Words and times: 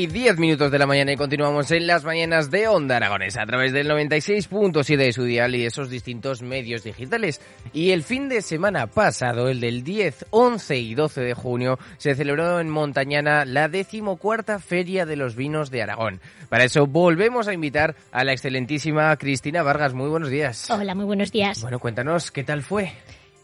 Y 0.00 0.06
10 0.06 0.38
minutos 0.38 0.70
de 0.70 0.78
la 0.78 0.86
mañana 0.86 1.12
y 1.12 1.16
continuamos 1.16 1.70
en 1.72 1.86
las 1.86 2.04
mañanas 2.04 2.50
de 2.50 2.68
Onda 2.68 2.96
Aragonesa 2.96 3.42
a 3.42 3.46
través 3.46 3.70
del 3.74 3.86
96.7 3.86 4.96
de 4.96 5.12
su 5.12 5.24
dial 5.24 5.54
y 5.54 5.66
esos 5.66 5.90
distintos 5.90 6.40
medios 6.40 6.84
digitales. 6.84 7.42
Y 7.74 7.90
el 7.90 8.02
fin 8.02 8.30
de 8.30 8.40
semana 8.40 8.86
pasado, 8.86 9.48
el 9.48 9.60
del 9.60 9.84
10, 9.84 10.24
11 10.30 10.78
y 10.78 10.94
12 10.94 11.20
de 11.20 11.34
junio, 11.34 11.78
se 11.98 12.14
celebró 12.14 12.60
en 12.60 12.70
Montañana 12.70 13.44
la 13.44 13.68
decimocuarta 13.68 14.58
Feria 14.58 15.04
de 15.04 15.16
los 15.16 15.36
Vinos 15.36 15.70
de 15.70 15.82
Aragón. 15.82 16.22
Para 16.48 16.64
eso 16.64 16.86
volvemos 16.86 17.46
a 17.46 17.52
invitar 17.52 17.94
a 18.10 18.24
la 18.24 18.32
excelentísima 18.32 19.14
Cristina 19.18 19.62
Vargas. 19.62 19.92
Muy 19.92 20.08
buenos 20.08 20.30
días. 20.30 20.70
Hola, 20.70 20.94
muy 20.94 21.04
buenos 21.04 21.30
días. 21.30 21.60
Bueno, 21.60 21.78
cuéntanos, 21.78 22.30
¿qué 22.30 22.42
tal 22.42 22.62
fue? 22.62 22.94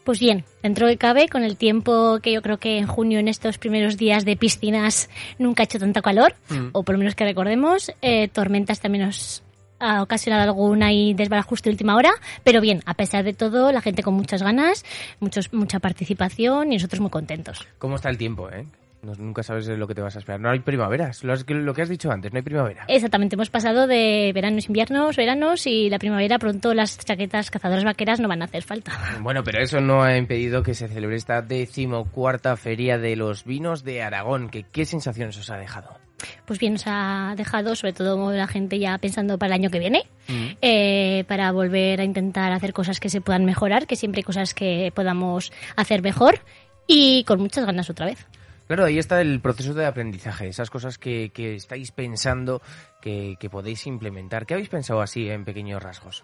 Pues 0.07 0.21
bien, 0.21 0.45
dentro 0.63 0.87
de 0.87 0.95
cabe, 0.95 1.27
con 1.27 1.43
el 1.43 1.57
tiempo 1.57 2.19
que 2.23 2.31
yo 2.31 2.41
creo 2.41 2.59
que 2.59 2.77
en 2.77 2.87
junio, 2.87 3.19
en 3.19 3.27
estos 3.27 3.57
primeros 3.57 3.97
días 3.97 4.23
de 4.23 4.37
piscinas, 4.37 5.09
nunca 5.37 5.63
ha 5.63 5.65
hecho 5.65 5.79
tanto 5.79 6.01
calor, 6.01 6.33
mm. 6.47 6.67
o 6.71 6.83
por 6.83 6.95
lo 6.95 6.99
menos 6.99 7.13
que 7.13 7.25
recordemos, 7.25 7.91
eh, 8.01 8.29
tormentas 8.29 8.79
también 8.79 9.03
nos 9.03 9.43
ha 9.79 10.01
ocasionado 10.01 10.43
alguna 10.43 10.93
y 10.93 11.13
desbarajuste 11.13 11.69
de 11.69 11.73
última 11.73 11.97
hora, 11.97 12.11
pero 12.45 12.61
bien, 12.61 12.83
a 12.85 12.93
pesar 12.93 13.25
de 13.25 13.33
todo, 13.33 13.73
la 13.73 13.81
gente 13.81 14.01
con 14.01 14.13
muchas 14.13 14.41
ganas, 14.41 14.85
muchos, 15.19 15.51
mucha 15.51 15.79
participación 15.79 16.71
y 16.71 16.77
nosotros 16.77 17.01
muy 17.01 17.09
contentos. 17.09 17.67
¿Cómo 17.77 17.97
está 17.97 18.09
el 18.09 18.17
tiempo, 18.17 18.49
eh? 18.49 18.65
Nunca 19.01 19.43
sabes 19.43 19.67
lo 19.67 19.87
que 19.87 19.95
te 19.95 20.01
vas 20.01 20.15
a 20.15 20.19
esperar. 20.19 20.39
No 20.39 20.49
hay 20.49 20.59
primaveras, 20.59 21.23
lo, 21.23 21.35
lo, 21.35 21.73
que 21.73 21.81
has 21.81 21.89
dicho 21.89 22.11
antes, 22.11 22.31
no 22.31 22.37
hay 22.37 22.43
primavera. 22.43 22.85
Exactamente, 22.87 23.35
hemos 23.35 23.49
pasado 23.49 23.87
de 23.87 24.31
veranos, 24.33 24.67
inviernos, 24.67 25.15
veranos 25.15 25.67
y 25.67 25.89
la 25.89 25.99
primavera 25.99 26.39
pronto 26.39 26.73
las 26.73 26.97
chaquetas 26.97 27.51
cazadoras 27.51 27.83
vaqueras 27.83 28.19
no 28.19 28.27
van 28.27 28.41
a 28.41 28.45
hacer 28.45 28.63
falta. 28.63 28.91
Bueno, 29.21 29.43
pero 29.43 29.61
eso 29.61 29.81
no 29.81 30.03
ha 30.03 30.17
impedido 30.17 30.63
que 30.63 30.73
se 30.73 30.87
celebre 30.87 31.15
esta 31.15 31.41
decimocuarta 31.41 32.55
feria 32.57 32.97
de 32.97 33.15
los 33.15 33.45
vinos 33.45 33.83
de 33.83 34.01
Aragón. 34.01 34.49
¿Qué, 34.49 34.63
qué 34.63 34.85
sensaciones 34.85 35.37
os 35.37 35.49
ha 35.49 35.57
dejado? 35.57 35.97
Pues 36.45 36.59
bien, 36.59 36.73
nos 36.73 36.83
ha 36.87 37.33
dejado 37.37 37.75
sobre 37.75 37.93
todo 37.93 38.31
la 38.31 38.47
gente 38.47 38.79
ya 38.79 38.97
pensando 38.97 39.37
para 39.37 39.55
el 39.55 39.61
año 39.61 39.69
que 39.69 39.79
viene, 39.79 40.03
mm. 40.27 40.47
eh, 40.61 41.23
para 41.27 41.51
volver 41.51 42.01
a 42.01 42.03
intentar 42.03 42.51
hacer 42.51 42.73
cosas 42.73 42.99
que 42.99 43.09
se 43.09 43.21
puedan 43.21 43.45
mejorar, 43.45 43.85
que 43.85 43.95
siempre 43.95 44.19
hay 44.19 44.23
cosas 44.23 44.53
que 44.53 44.91
podamos 44.95 45.51
hacer 45.75 46.01
mejor 46.01 46.39
y 46.87 47.23
con 47.25 47.39
muchas 47.39 47.65
ganas 47.65 47.89
otra 47.89 48.07
vez. 48.07 48.25
Claro, 48.67 48.85
ahí 48.85 48.97
está 48.97 49.21
el 49.21 49.39
proceso 49.39 49.73
de 49.73 49.85
aprendizaje, 49.85 50.47
esas 50.47 50.69
cosas 50.69 50.97
que, 50.97 51.31
que 51.33 51.55
estáis 51.55 51.91
pensando 51.91 52.61
que, 53.01 53.35
que, 53.39 53.49
podéis 53.49 53.87
implementar. 53.87 54.45
¿Qué 54.45 54.53
habéis 54.53 54.69
pensado 54.69 55.01
así 55.01 55.29
en 55.29 55.45
pequeños 55.45 55.81
rasgos? 55.81 56.23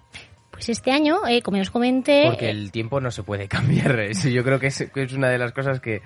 Pues 0.51 0.69
este 0.69 0.91
año, 0.91 1.25
eh, 1.27 1.41
como 1.41 1.59
os 1.59 1.71
comenté... 1.71 2.25
Porque 2.27 2.49
el 2.49 2.71
tiempo 2.71 3.01
no 3.01 3.09
se 3.09 3.23
puede 3.23 3.47
cambiar. 3.49 4.11
Yo 4.11 4.43
creo 4.43 4.59
que 4.59 4.67
es, 4.67 4.91
que 4.93 5.03
es 5.03 5.13
una 5.13 5.29
de 5.29 5.39
las 5.39 5.51
cosas 5.51 5.79
que 5.79 6.01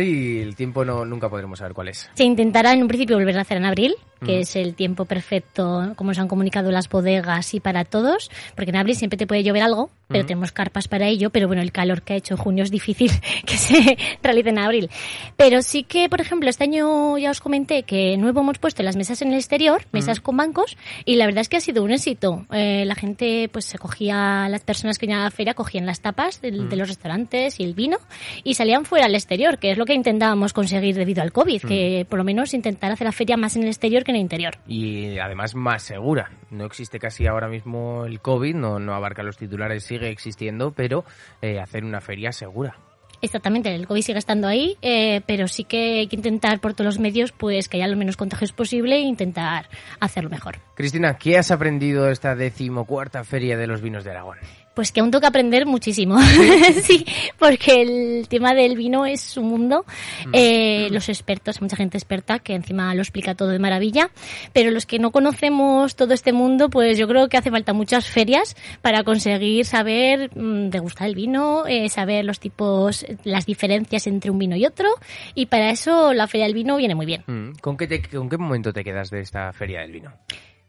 y 0.00 0.40
el 0.40 0.56
tiempo 0.56 0.84
no, 0.84 1.04
nunca 1.04 1.28
podremos 1.28 1.58
saber 1.58 1.74
cuál 1.74 1.88
es. 1.88 2.10
Se 2.14 2.24
intentará 2.24 2.72
en 2.72 2.82
un 2.82 2.88
principio 2.88 3.16
volver 3.16 3.36
a 3.38 3.42
hacer 3.42 3.56
en 3.56 3.64
abril, 3.64 3.94
que 4.24 4.38
mm. 4.38 4.40
es 4.40 4.56
el 4.56 4.74
tiempo 4.74 5.04
perfecto, 5.04 5.92
como 5.96 6.10
nos 6.10 6.18
han 6.18 6.28
comunicado 6.28 6.70
las 6.70 6.88
bodegas 6.88 7.54
y 7.54 7.60
para 7.60 7.84
todos, 7.84 8.30
porque 8.54 8.70
en 8.70 8.76
abril 8.76 8.96
siempre 8.96 9.16
te 9.16 9.26
puede 9.26 9.42
llover 9.42 9.62
algo, 9.62 9.90
pero 10.08 10.24
mm. 10.24 10.26
tenemos 10.26 10.52
carpas 10.52 10.88
para 10.88 11.08
ello, 11.08 11.30
pero 11.30 11.46
bueno, 11.46 11.62
el 11.62 11.72
calor 11.72 12.02
que 12.02 12.14
ha 12.14 12.16
hecho 12.16 12.36
junio 12.36 12.64
es 12.64 12.70
difícil 12.70 13.10
que 13.46 13.56
se 13.56 13.96
realice 14.22 14.50
en 14.50 14.58
abril. 14.58 14.90
Pero 15.36 15.62
sí 15.62 15.82
que, 15.84 16.08
por 16.08 16.20
ejemplo, 16.20 16.48
este 16.48 16.64
año 16.64 17.18
ya 17.18 17.30
os 17.30 17.40
comenté 17.40 17.82
que 17.82 18.16
nuevo 18.16 18.40
hemos 18.40 18.58
puesto 18.58 18.82
las 18.82 18.96
mesas 18.96 19.22
en 19.22 19.28
el 19.28 19.34
exterior, 19.34 19.84
mesas 19.92 20.20
mm. 20.20 20.22
con 20.22 20.36
bancos, 20.36 20.76
y 21.04 21.16
la 21.16 21.26
verdad 21.26 21.42
es 21.42 21.48
que 21.48 21.56
ha 21.56 21.60
sido 21.60 21.82
un 21.82 21.90
éxito. 21.90 22.46
Eh, 22.52 22.84
la 22.86 22.94
gente, 22.94 23.48
pues 23.52 23.64
se 23.64 23.78
cogía, 23.78 24.48
las 24.48 24.62
personas 24.62 24.98
que 24.98 25.06
venían 25.06 25.20
a 25.20 25.24
la 25.24 25.30
feria 25.30 25.54
cogían 25.54 25.86
las 25.86 26.00
tapas 26.00 26.40
de, 26.40 26.50
de 26.50 26.76
los 26.76 26.88
restaurantes 26.88 27.58
y 27.60 27.64
el 27.64 27.74
vino 27.74 27.98
y 28.44 28.54
salían 28.54 28.84
fuera 28.84 29.06
al 29.06 29.14
exterior, 29.14 29.58
que 29.58 29.70
es 29.70 29.78
lo 29.82 29.86
que 29.86 29.94
intentábamos 29.94 30.52
conseguir 30.52 30.94
debido 30.94 31.22
al 31.22 31.32
COVID, 31.32 31.62
que 31.62 32.04
mm. 32.04 32.08
por 32.08 32.18
lo 32.18 32.24
menos 32.24 32.54
intentar 32.54 32.92
hacer 32.92 33.04
la 33.04 33.12
feria 33.12 33.36
más 33.36 33.56
en 33.56 33.62
el 33.62 33.68
exterior 33.68 34.04
que 34.04 34.12
en 34.12 34.16
el 34.16 34.22
interior. 34.22 34.58
Y 34.68 35.18
además 35.18 35.56
más 35.56 35.82
segura. 35.82 36.30
No 36.50 36.66
existe 36.66 37.00
casi 37.00 37.26
ahora 37.26 37.48
mismo 37.48 38.04
el 38.06 38.20
COVID, 38.20 38.54
no, 38.54 38.78
no 38.78 38.94
abarca 38.94 39.24
los 39.24 39.36
titulares, 39.36 39.82
sigue 39.82 40.08
existiendo, 40.10 40.70
pero 40.70 41.04
eh, 41.40 41.58
hacer 41.58 41.84
una 41.84 42.00
feria 42.00 42.30
segura. 42.30 42.76
Exactamente, 43.22 43.74
el 43.74 43.86
COVID 43.88 44.02
sigue 44.02 44.18
estando 44.18 44.46
ahí, 44.46 44.76
eh, 44.82 45.20
pero 45.26 45.48
sí 45.48 45.64
que 45.64 46.00
hay 46.00 46.06
que 46.06 46.16
intentar 46.16 46.60
por 46.60 46.74
todos 46.74 46.86
los 46.86 46.98
medios 47.00 47.32
pues 47.32 47.68
que 47.68 47.78
haya 47.78 47.88
lo 47.88 47.96
menos 47.96 48.16
contagios 48.16 48.52
posible 48.52 48.96
e 48.96 49.00
intentar 49.00 49.68
hacerlo 49.98 50.30
mejor. 50.30 50.58
Cristina, 50.74 51.18
¿qué 51.18 51.38
has 51.38 51.50
aprendido 51.50 52.08
esta 52.08 52.36
decimocuarta 52.36 53.24
Feria 53.24 53.56
de 53.56 53.66
los 53.66 53.80
Vinos 53.80 54.04
de 54.04 54.10
Aragón? 54.10 54.38
Pues 54.74 54.90
que 54.90 55.00
aún 55.00 55.10
toca 55.10 55.28
aprender 55.28 55.66
muchísimo, 55.66 56.18
sí, 56.82 57.04
porque 57.38 57.82
el 57.82 58.28
tema 58.28 58.54
del 58.54 58.76
vino 58.76 59.04
es 59.04 59.36
un 59.36 59.46
mundo. 59.48 59.84
Mm. 60.26 60.30
Eh, 60.32 60.88
los 60.90 61.08
expertos, 61.08 61.60
mucha 61.60 61.76
gente 61.76 61.98
experta 61.98 62.38
que 62.38 62.54
encima 62.54 62.94
lo 62.94 63.02
explica 63.02 63.34
todo 63.34 63.48
de 63.48 63.58
maravilla, 63.58 64.10
pero 64.52 64.70
los 64.70 64.86
que 64.86 64.98
no 64.98 65.10
conocemos 65.10 65.94
todo 65.94 66.14
este 66.14 66.32
mundo, 66.32 66.70
pues 66.70 66.96
yo 66.96 67.06
creo 67.06 67.28
que 67.28 67.36
hace 67.36 67.50
falta 67.50 67.72
muchas 67.72 68.06
ferias 68.08 68.56
para 68.80 69.04
conseguir 69.04 69.66
saber 69.66 70.30
mm, 70.36 70.70
degustar 70.70 71.08
el 71.08 71.14
vino, 71.14 71.66
eh, 71.66 71.88
saber 71.88 72.24
los 72.24 72.40
tipos, 72.40 73.04
las 73.24 73.46
diferencias 73.46 74.06
entre 74.06 74.30
un 74.30 74.38
vino 74.38 74.56
y 74.56 74.64
otro, 74.64 74.88
y 75.34 75.46
para 75.46 75.70
eso 75.70 76.12
la 76.12 76.26
feria 76.26 76.46
del 76.46 76.54
vino 76.54 76.76
viene 76.76 76.94
muy 76.94 77.06
bien. 77.06 77.24
Mm. 77.26 77.58
¿Con 77.60 77.76
qué, 77.76 78.02
¿Con 78.02 78.28
qué 78.28 78.38
momento 78.38 78.72
te 78.72 78.84
quedas 78.84 79.10
de 79.10 79.20
esta 79.20 79.52
feria 79.52 79.80
del 79.80 79.92
vino? 79.92 80.12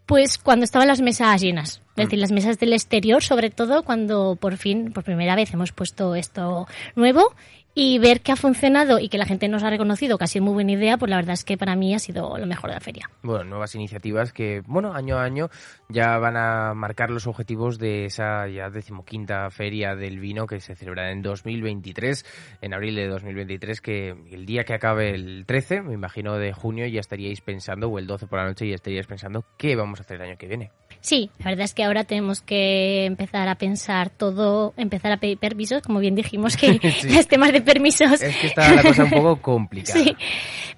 Pues 0.06 0.38
cuando 0.38 0.66
estaban 0.66 0.88
las 0.88 1.02
mesas 1.02 1.42
llenas, 1.42 1.82
es 1.96 2.06
decir, 2.06 2.20
las 2.20 2.32
mesas 2.32 2.60
del 2.60 2.74
exterior, 2.74 3.24
sobre 3.24 3.50
todo 3.50 3.84
cuando 3.84 4.36
por 4.36 4.58
fin, 4.58 4.92
por 4.92 5.04
primera 5.04 5.36
vez 5.36 5.54
hemos 5.54 5.72
puesto 5.72 6.16
esto 6.16 6.68
nuevo 6.96 7.34
y 7.76 7.98
ver 8.00 8.22
que 8.22 8.32
ha 8.32 8.36
funcionado 8.36 9.00
y 9.00 9.10
que 9.10 9.18
la 9.18 9.26
gente 9.26 9.48
nos 9.48 9.64
ha 9.64 9.70
reconocido 9.70 10.18
que 10.18 10.24
ha 10.24 10.28
sido 10.28 10.46
muy 10.46 10.54
buena 10.54 10.74
idea, 10.74 10.98
pues 10.98 11.10
la 11.10 11.16
verdad 11.18 11.34
es 11.34 11.44
que 11.44 11.58
para 11.58 11.76
mí 11.76 11.94
ha 11.94 12.00
sido 12.00 12.38
lo 12.38 12.46
mejor 12.46 12.70
de 12.70 12.76
la 12.76 12.80
feria. 12.80 13.10
Bueno, 13.24 13.44
nuevas 13.44 13.74
iniciativas 13.76 14.34
que, 14.34 14.62
bueno, 14.66 14.94
año 14.94 15.18
a 15.18 15.24
año 15.24 15.50
ya 15.90 16.18
van 16.18 16.38
a 16.38 16.74
marcar 16.74 17.10
los 17.10 17.28
objetivos 17.28 17.80
de 17.80 18.06
esa 18.06 18.48
ya 18.48 18.70
decimoquinta 18.70 19.50
feria 19.50 19.96
del 19.96 20.20
vino 20.20 20.46
que 20.46 20.60
se 20.60 20.76
celebrará 20.76 21.12
en 21.12 21.22
2023, 21.22 22.26
en 22.62 22.74
abril 22.74 22.96
de 22.96 23.08
2023, 23.08 23.82
que 23.82 24.10
el 24.32 24.46
día 24.46 24.64
que 24.64 24.74
acabe 24.74 25.12
el 25.12 25.46
13, 25.46 25.82
me 25.82 25.94
imagino 25.94 26.38
de 26.38 26.54
junio, 26.54 26.86
ya 26.88 27.00
estaríais 27.00 27.42
pensando, 27.42 27.90
o 27.90 28.00
el 28.00 28.08
12 28.08 28.28
por 28.28 28.40
la 28.40 28.46
noche, 28.46 28.68
ya 28.68 28.76
estaríais 28.76 29.08
pensando 29.08 29.46
qué 29.58 29.76
vamos 29.76 30.00
a 30.00 30.04
hacer 30.04 30.18
el 30.18 30.30
año 30.30 30.38
que 30.38 30.48
viene. 30.48 30.72
Sí, 31.04 31.30
la 31.40 31.52
verdad 31.52 31.66
es 31.66 31.74
que 31.74 31.84
ahora 31.84 32.06
tenemos 32.06 32.40
que 32.40 33.04
empezar 33.04 33.50
a 33.50 33.56
pensar 33.56 34.10
todo, 34.10 34.74
empezar 34.78 35.12
a 35.12 35.18
pedir 35.18 35.38
permisos, 35.38 35.82
como 35.82 36.00
bien 36.00 36.16
dijimos 36.16 36.56
que 36.56 36.80
los 37.04 37.28
temas 37.28 37.52
de 37.52 37.60
permisos. 37.60 38.22
Es 38.22 38.38
que 38.38 38.48
está 38.48 38.74
la 38.74 38.82
cosa 38.82 39.04
un 39.04 39.10
poco 39.10 39.36
complicada. 39.42 40.02
Sí, 40.02 40.16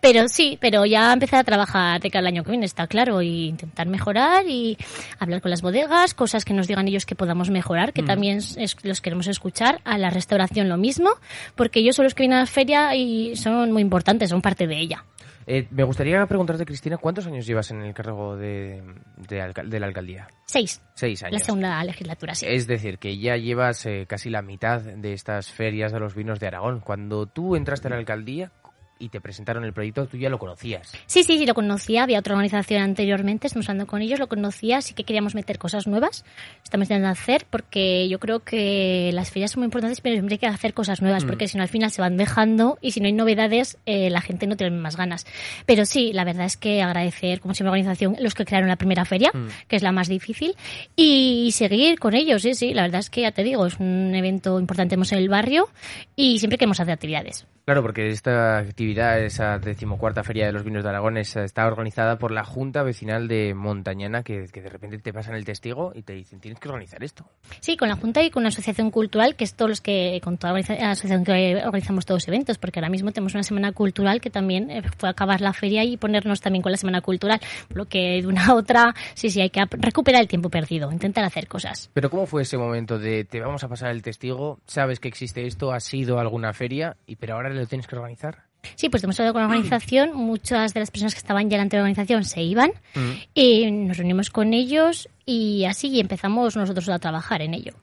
pero 0.01 0.27
sí, 0.27 0.57
pero 0.59 0.83
ya 0.83 1.13
empezar 1.13 1.41
a 1.41 1.43
trabajar 1.43 2.01
de 2.01 2.09
cada 2.09 2.21
el 2.21 2.27
año 2.27 2.43
que 2.43 2.49
viene, 2.49 2.65
está 2.65 2.87
claro, 2.87 3.21
y 3.21 3.49
intentar 3.49 3.85
mejorar 3.87 4.47
y 4.47 4.79
hablar 5.19 5.41
con 5.41 5.51
las 5.51 5.61
bodegas, 5.61 6.15
cosas 6.15 6.43
que 6.43 6.55
nos 6.55 6.67
digan 6.67 6.87
ellos 6.87 7.05
que 7.05 7.13
podamos 7.13 7.51
mejorar, 7.51 7.93
que 7.93 8.01
mm. 8.01 8.07
también 8.07 8.39
los 8.81 9.01
queremos 9.01 9.27
escuchar. 9.27 9.79
A 9.83 9.99
la 9.99 10.09
restauración 10.09 10.69
lo 10.69 10.77
mismo, 10.77 11.11
porque 11.53 11.81
ellos 11.81 11.95
son 11.95 12.05
los 12.05 12.15
que 12.15 12.23
vienen 12.23 12.39
a 12.39 12.41
la 12.41 12.47
feria 12.47 12.95
y 12.95 13.35
son 13.35 13.71
muy 13.71 13.83
importantes, 13.83 14.31
son 14.31 14.41
parte 14.41 14.65
de 14.65 14.79
ella. 14.79 15.05
Eh, 15.47 15.67
me 15.69 15.83
gustaría 15.83 16.25
preguntarte, 16.25 16.65
Cristina, 16.65 16.97
¿cuántos 16.97 17.27
años 17.27 17.45
llevas 17.45 17.69
en 17.71 17.81
el 17.83 17.93
cargo 17.93 18.35
de, 18.35 18.81
la 19.29 19.85
alcaldía? 19.85 20.27
Seis. 20.45 20.81
Seis 20.95 21.21
años. 21.23 21.39
La 21.39 21.45
segunda 21.45 21.83
legislatura, 21.83 22.33
sí. 22.33 22.47
Es 22.49 22.65
decir, 22.65 22.97
que 22.97 23.17
ya 23.17 23.37
llevas 23.37 23.85
eh, 23.85 24.05
casi 24.07 24.29
la 24.29 24.41
mitad 24.41 24.81
de 24.81 25.13
estas 25.13 25.51
ferias 25.51 25.91
de 25.91 25.99
los 25.99 26.15
vinos 26.15 26.39
de 26.39 26.47
Aragón. 26.47 26.79
Cuando 26.79 27.27
tú 27.27 27.55
entraste 27.55 27.87
a 27.87 27.91
la 27.91 27.97
alcaldía, 27.97 28.51
y 28.97 29.09
te 29.09 29.19
presentaron 29.19 29.65
el 29.65 29.73
proyecto, 29.73 30.07
tú 30.07 30.17
ya 30.17 30.29
lo 30.29 30.39
conocías. 30.39 30.91
Sí, 31.05 31.23
sí, 31.23 31.37
sí, 31.37 31.45
lo 31.45 31.53
conocía. 31.53 32.03
Había 32.03 32.19
otra 32.19 32.33
organización 32.33 32.81
anteriormente, 32.81 33.47
estamos 33.47 33.67
hablando 33.69 33.87
con 33.87 34.01
ellos, 34.01 34.19
lo 34.19 34.27
conocía, 34.27 34.81
sí 34.81 34.93
que 34.93 35.03
queríamos 35.03 35.35
meter 35.35 35.57
cosas 35.57 35.85
nuevas. 35.87 36.23
Estamos 36.63 36.85
intentando 36.85 37.09
hacer 37.09 37.45
porque 37.49 38.07
yo 38.07 38.19
creo 38.19 38.39
que 38.41 39.11
las 39.13 39.31
ferias 39.31 39.51
son 39.51 39.61
muy 39.61 39.65
importantes, 39.65 40.01
pero 40.01 40.15
siempre 40.15 40.35
hay 40.35 40.39
que 40.39 40.47
hacer 40.47 40.73
cosas 40.73 41.01
nuevas 41.01 41.23
Mm. 41.23 41.27
porque 41.27 41.47
si 41.47 41.57
no 41.57 41.63
al 41.63 41.69
final 41.69 41.91
se 41.91 42.01
van 42.01 42.17
dejando 42.17 42.77
y 42.81 42.91
si 42.91 42.99
no 43.01 43.07
hay 43.07 43.13
novedades, 43.13 43.77
eh, 43.85 44.09
la 44.09 44.21
gente 44.21 44.47
no 44.47 44.55
tiene 44.55 44.75
más 44.77 44.95
ganas. 44.95 45.25
Pero 45.65 45.85
sí, 45.85 46.13
la 46.13 46.23
verdad 46.23 46.45
es 46.45 46.55
que 46.57 46.81
agradecer, 46.81 47.41
como 47.41 47.53
siempre, 47.53 47.71
organización, 47.71 48.15
los 48.19 48.33
que 48.33 48.45
crearon 48.45 48.69
la 48.69 48.75
primera 48.77 49.03
feria, 49.05 49.31
Mm. 49.33 49.47
que 49.67 49.75
es 49.75 49.83
la 49.83 49.91
más 49.91 50.07
difícil, 50.07 50.55
y 50.95 51.51
seguir 51.51 51.99
con 51.99 52.15
ellos, 52.15 52.41
sí, 52.43 52.53
sí. 52.53 52.73
La 52.73 52.83
verdad 52.83 52.99
es 52.99 53.09
que 53.09 53.21
ya 53.21 53.31
te 53.31 53.43
digo, 53.43 53.65
es 53.65 53.77
un 53.79 54.13
evento 54.15 54.59
importante 54.59 54.95
en 54.95 55.03
el 55.17 55.29
barrio 55.29 55.69
y 56.15 56.39
siempre 56.39 56.57
queremos 56.57 56.79
hacer 56.79 56.93
actividades. 56.93 57.45
Claro, 57.65 57.81
porque 57.81 58.09
esta 58.09 58.59
actividad, 58.59 59.19
esa 59.19 59.57
decimocuarta 59.57 60.23
Feria 60.23 60.45
de 60.45 60.51
los 60.51 60.63
Vinos 60.63 60.83
de 60.83 60.89
Aragón, 60.91 61.17
es- 61.17 61.35
está 61.35 61.65
organizada 61.65 62.19
por 62.19 62.29
la 62.29 62.43
Junta 62.43 62.83
Vecinal 62.83 63.27
de 63.27 63.55
Montañana, 63.55 64.21
que, 64.21 64.45
que 64.53 64.61
de 64.61 64.69
repente 64.69 64.99
te 64.99 65.11
pasan 65.11 65.33
el 65.33 65.45
testigo 65.45 65.91
y 65.95 66.03
te 66.03 66.13
dicen, 66.13 66.39
tienes 66.39 66.59
que 66.59 66.69
organizar 66.69 67.03
esto. 67.03 67.25
Sí, 67.61 67.75
con 67.75 67.89
la 67.89 67.95
Junta 67.95 68.21
y 68.21 68.29
con 68.29 68.43
la 68.43 68.49
Asociación 68.49 68.91
Cultural, 68.91 69.35
que 69.35 69.43
es 69.45 69.55
todos 69.55 69.69
los 69.69 69.81
que, 69.81 70.21
con 70.23 70.37
toda 70.37 70.53
la 70.53 70.59
asociación 70.59 71.23
que 71.23 71.59
organizamos 71.65 72.05
todos 72.05 72.21
los 72.21 72.27
eventos, 72.27 72.59
porque 72.59 72.79
ahora 72.79 72.89
mismo 72.89 73.11
tenemos 73.11 73.33
una 73.33 73.41
semana 73.41 73.71
cultural 73.71 74.21
que 74.21 74.29
también 74.29 74.69
eh, 74.69 74.83
fue 74.99 75.09
acabar 75.09 75.41
la 75.41 75.51
feria 75.51 75.83
y 75.83 75.97
ponernos 75.97 76.41
también 76.41 76.61
con 76.61 76.71
la 76.71 76.77
semana 76.77 77.01
cultural, 77.01 77.39
lo 77.73 77.85
que 77.85 78.21
de 78.21 78.27
una 78.27 78.45
a 78.45 78.53
otra, 78.53 78.93
sí, 79.15 79.31
sí, 79.31 79.41
hay 79.41 79.49
que 79.49 79.65
recuperar 79.71 80.21
el 80.21 80.27
tiempo 80.27 80.51
perdido, 80.51 80.91
intentar 80.91 81.23
hacer 81.23 81.47
cosas. 81.47 81.89
Pero 81.93 82.11
¿cómo 82.11 82.27
fue 82.27 82.43
ese 82.43 82.59
momento 82.59 82.99
de 82.99 83.23
te 83.25 83.39
vamos 83.41 83.63
a 83.63 83.69
pasar 83.69 83.89
el 83.89 84.03
testigo, 84.03 84.59
sabes 84.67 84.99
que 84.99 85.07
existe 85.07 85.47
esto, 85.47 85.71
has 85.71 85.91
ido 85.95 86.19
a 86.19 86.21
alguna 86.21 86.53
feria, 86.53 86.95
y 87.07 87.15
pero 87.15 87.33
ahora 87.33 87.54
lo 87.55 87.67
tienes 87.67 87.87
que 87.87 87.95
organizar? 87.95 88.43
Sí, 88.75 88.89
pues 88.89 89.03
hemos 89.03 89.19
hablado 89.19 89.33
con 89.33 89.41
la 89.43 89.47
organización, 89.47 90.13
muchas 90.15 90.73
de 90.73 90.79
las 90.79 90.91
personas 90.91 91.13
que 91.13 91.19
estaban 91.19 91.49
ya 91.49 91.55
en 91.55 91.59
la 91.59 91.63
anterior 91.63 91.83
organización 91.83 92.23
se 92.23 92.41
iban, 92.41 92.71
Mm. 92.95 93.11
y 93.33 93.71
nos 93.71 93.97
reunimos 93.97 94.29
con 94.29 94.53
ellos 94.53 95.09
y 95.25 95.65
así 95.65 95.99
empezamos 95.99 96.55
nosotros 96.55 96.89
a 96.89 96.99
trabajar 96.99 97.41
en 97.41 97.53
ello. 97.53 97.73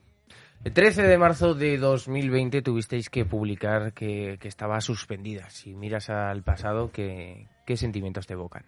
El 0.65 0.73
13 0.73 1.03
de 1.03 1.19
marzo 1.19 1.55
de 1.55 1.77
2020 1.77 2.63
tuvisteis 2.63 3.11
que 3.11 3.25
publicar 3.25 3.93
que, 3.93 4.39
que 4.41 4.47
estaba 4.47 4.81
suspendida. 4.81 5.51
Si 5.51 5.75
miras 5.75 6.09
al 6.09 6.43
pasado, 6.45 6.93
¿qué, 6.93 7.49
qué 7.67 7.77
sentimientos 7.77 8.27
te 8.27 8.35
evocan? 8.35 8.65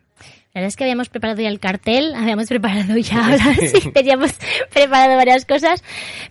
La 0.53 0.61
verdad 0.61 0.69
es 0.69 0.77
que 0.77 0.85
habíamos 0.85 1.09
preparado 1.09 1.41
ya 1.43 1.49
el 1.49 1.61
cartel, 1.61 2.15
habíamos 2.17 2.49
preparado 2.49 2.97
ya, 2.97 3.25
ahora 3.31 3.55
sí, 3.55 3.91
teníamos 3.95 4.33
preparado 4.73 5.17
varias 5.17 5.45
cosas, 5.45 5.83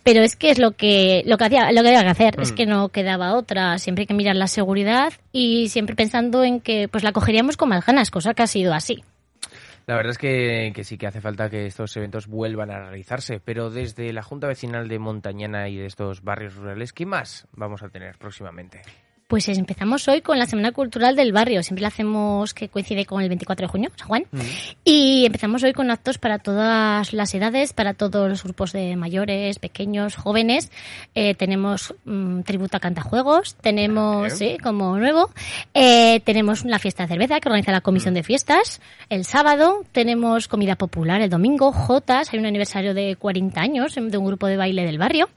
pero 0.04 0.22
es 0.22 0.36
que 0.36 0.50
es 0.52 0.60
lo 0.60 0.72
que 0.72 1.24
lo 1.26 1.38
que 1.38 1.44
había, 1.46 1.72
lo 1.72 1.82
que 1.82 1.88
había 1.90 2.04
que 2.04 2.10
hacer, 2.10 2.36
es 2.42 2.52
Mm. 2.52 2.56
que 2.56 2.66
no 2.66 2.90
quedaba 2.90 3.34
otra, 3.36 3.78
siempre 3.78 4.04
hay 4.04 4.08
que 4.08 4.14
mirar 4.14 4.36
la 4.36 4.48
seguridad 4.48 5.14
y 5.32 5.70
siempre 5.70 5.96
pensando 5.96 6.44
en 6.44 6.60
que 6.62 6.88
pues 6.88 7.04
la 7.04 7.12
cogeríamos 7.12 7.58
con 7.58 7.70
más 7.70 7.86
ganas, 7.86 8.12
cosa 8.12 8.34
que 8.34 8.44
ha 8.44 8.48
sido 8.48 8.74
así. 8.74 9.04
La 9.86 9.96
verdad 9.98 10.12
es 10.12 10.18
que, 10.18 10.72
que 10.74 10.86
sí 10.86 10.98
que 10.98 11.08
hace 11.08 11.20
falta 11.20 11.50
que 11.50 11.66
estos 11.66 11.98
eventos 11.98 12.28
vuelvan 12.28 12.72
a 12.72 12.80
realizarse, 12.80 13.42
pero 13.44 13.70
desde 13.70 14.14
la 14.14 14.24
Junta 14.24 14.48
Vecinal 14.48 14.88
de 14.88 14.98
Montañana 14.98 15.68
y 15.68 15.76
de 15.76 15.88
estos 15.88 16.24
barrios 16.24 16.56
rurales, 16.56 16.94
¿qué 16.94 17.06
más 17.06 17.48
vamos 17.52 17.84
a 17.84 17.90
tener 17.90 18.18
próximamente? 18.18 18.82
Pues 19.34 19.48
empezamos 19.48 20.08
hoy 20.08 20.22
con 20.22 20.38
la 20.38 20.46
Semana 20.46 20.74
Cultural 20.74 21.16
del 21.16 21.32
Barrio, 21.32 21.64
siempre 21.64 21.82
la 21.82 21.88
hacemos 21.88 22.54
que 22.54 22.70
coincide 22.70 23.08
con 23.08 23.20
el 23.20 23.30
24 23.30 23.66
de 23.66 23.68
junio, 23.68 23.92
San 23.96 24.08
Juan, 24.08 24.26
y 24.86 25.26
empezamos 25.26 25.64
hoy 25.64 25.74
con 25.74 25.90
actos 25.90 26.20
para 26.20 26.38
todas 26.38 27.14
las 27.14 27.34
edades, 27.34 27.74
para 27.74 27.96
todos 27.96 28.30
los 28.30 28.44
grupos 28.44 28.74
de 28.74 28.96
mayores, 28.96 29.58
pequeños, 29.58 30.18
jóvenes. 30.18 30.70
Eh, 31.16 31.34
tenemos 31.34 31.96
mm, 32.06 32.42
tributo 32.42 32.78
a 32.78 32.80
cantajuegos, 32.80 33.56
tenemos, 33.56 34.26
Bien. 34.26 34.38
sí, 34.38 34.58
como 34.62 35.00
nuevo, 35.00 35.32
eh, 35.74 36.20
tenemos 36.20 36.64
la 36.64 36.78
fiesta 36.78 37.02
de 37.02 37.10
cerveza 37.10 37.40
que 37.40 37.50
organiza 37.50 37.72
la 37.72 37.82
Comisión 37.82 38.14
de 38.14 38.22
Fiestas 38.22 38.82
el 39.10 39.26
sábado, 39.26 39.84
tenemos 39.94 40.48
comida 40.48 40.76
popular 40.76 41.22
el 41.22 41.32
domingo, 41.32 41.72
Jotas, 41.72 42.32
hay 42.32 42.38
un 42.38 42.46
aniversario 42.46 42.94
de 42.94 43.16
40 43.16 43.60
años 43.60 43.96
de 43.96 44.16
un 44.16 44.28
grupo 44.28 44.46
de 44.46 44.58
baile 44.58 44.86
del 44.86 45.00
barrio. 45.00 45.28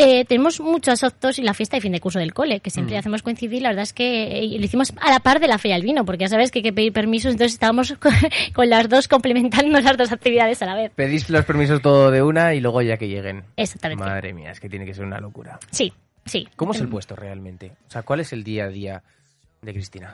Eh, 0.00 0.24
tenemos 0.24 0.60
muchos 0.60 1.04
actos 1.04 1.38
y 1.38 1.42
la 1.42 1.54
fiesta 1.54 1.76
de 1.76 1.80
fin 1.80 1.92
de 1.92 2.00
curso 2.00 2.18
del 2.18 2.32
cole, 2.32 2.60
que 2.60 2.70
siempre 2.70 2.96
hacemos 2.96 3.22
coincidir. 3.22 3.62
La 3.62 3.68
verdad 3.68 3.82
es 3.82 3.92
que 3.92 4.38
eh, 4.38 4.58
lo 4.58 4.64
hicimos 4.64 4.92
a 5.00 5.10
la 5.10 5.20
par 5.20 5.40
de 5.40 5.48
la 5.48 5.58
feria 5.58 5.76
del 5.76 5.84
vino, 5.84 6.04
porque 6.04 6.22
ya 6.22 6.28
sabes 6.28 6.50
que 6.50 6.60
hay 6.60 6.62
que 6.62 6.72
pedir 6.72 6.92
permisos, 6.92 7.32
entonces 7.32 7.52
estábamos 7.54 7.92
con, 8.00 8.12
con 8.54 8.68
las 8.70 8.88
dos 8.88 9.08
complementando 9.08 9.80
las 9.80 9.96
dos 9.96 10.12
actividades 10.12 10.62
a 10.62 10.66
la 10.66 10.74
vez. 10.74 10.92
Pedís 10.94 11.28
los 11.30 11.44
permisos 11.44 11.82
todo 11.82 12.10
de 12.10 12.22
una 12.22 12.54
y 12.54 12.60
luego 12.60 12.82
ya 12.82 12.96
que 12.96 13.08
lleguen. 13.08 13.44
Exactamente. 13.56 14.04
Madre 14.04 14.32
mía, 14.32 14.50
es 14.50 14.60
que 14.60 14.68
tiene 14.68 14.86
que 14.86 14.94
ser 14.94 15.04
una 15.04 15.20
locura. 15.20 15.58
Sí, 15.70 15.92
sí. 16.24 16.48
¿Cómo 16.56 16.72
es 16.72 16.78
el 16.78 16.84
Em, 16.84 16.90
puesto 16.90 17.14
realmente? 17.16 17.72
O 17.88 17.90
sea, 17.90 18.02
¿cuál 18.02 18.20
es 18.20 18.32
el 18.32 18.42
día 18.44 18.64
a 18.64 18.68
día 18.68 19.02
de 19.62 19.72
Cristina? 19.72 20.12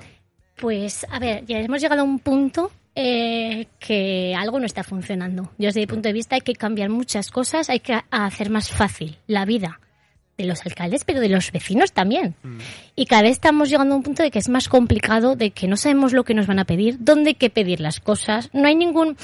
Pues, 0.56 1.06
a 1.10 1.18
ver, 1.18 1.44
ya 1.46 1.58
hemos 1.58 1.80
llegado 1.80 2.02
a 2.02 2.04
un 2.04 2.18
punto 2.18 2.70
eh, 2.94 3.66
que 3.78 4.34
algo 4.34 4.58
no 4.58 4.66
está 4.66 4.82
funcionando. 4.82 5.50
Yo, 5.58 5.66
desde 5.66 5.80
mi 5.80 5.86
punto 5.86 6.08
de 6.08 6.14
vista, 6.14 6.34
hay 6.34 6.40
que 6.40 6.54
cambiar 6.54 6.88
muchas 6.88 7.30
cosas, 7.30 7.68
hay 7.68 7.80
que 7.80 8.00
hacer 8.10 8.48
más 8.50 8.70
fácil 8.70 9.18
la 9.26 9.44
vida 9.44 9.80
de 10.38 10.44
los 10.44 10.64
alcaldes, 10.66 11.04
pero 11.04 11.20
de 11.20 11.28
los 11.28 11.50
vecinos 11.52 11.92
también. 11.92 12.34
Y 12.94 13.06
cada 13.06 13.22
vez 13.22 13.32
estamos 13.32 13.70
llegando 13.70 13.94
a 13.94 13.96
un 13.98 14.02
punto 14.02 14.22
de 14.22 14.30
que 14.30 14.38
es 14.38 14.48
más 14.48 14.68
complicado, 14.68 15.34
de 15.34 15.50
que 15.50 15.66
no 15.66 15.76
sabemos 15.76 16.12
lo 16.12 16.24
que 16.24 16.34
nos 16.34 16.46
van 16.46 16.58
a 16.58 16.64
pedir, 16.64 16.96
dónde 17.00 17.30
hay 17.30 17.34
que 17.34 17.50
pedir 17.50 17.80
las 17.80 18.00
cosas. 18.00 18.50
No 18.52 18.66
hay 18.66 18.74
ninguna 18.74 19.16